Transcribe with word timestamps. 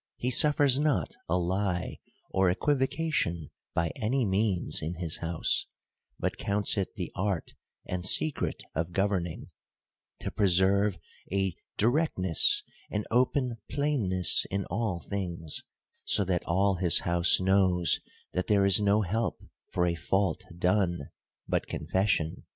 —He 0.26 0.30
suffers 0.30 0.80
not 0.80 1.16
a 1.28 1.36
lie 1.36 1.98
or 2.30 2.48
equivocation 2.48 3.50
by 3.74 3.88
any 3.94 4.24
means 4.24 4.80
in 4.80 4.94
his 4.94 5.18
house, 5.18 5.66
but 6.18 6.38
counts 6.38 6.78
it 6.78 6.94
the 6.94 7.12
art 7.14 7.52
and 7.86 8.06
secret 8.06 8.62
of 8.74 8.92
governing, 8.92 9.48
to 10.20 10.30
preserve 10.30 10.96
a 11.30 11.54
directness 11.76 12.62
and 12.90 13.06
open 13.10 13.58
plainness 13.70 14.46
in 14.50 14.64
all 14.70 14.98
things: 15.00 15.62
so 16.06 16.24
that 16.24 16.44
all 16.46 16.76
his 16.76 17.00
house 17.00 17.38
knows 17.38 18.00
that 18.32 18.46
there 18.46 18.64
is 18.64 18.80
no 18.80 19.02
help 19.02 19.44
for 19.74 19.84
a 19.84 19.94
fault 19.94 20.46
done, 20.56 21.10
but 21.46 21.66
confes 21.66 22.08
sion. 22.08 22.46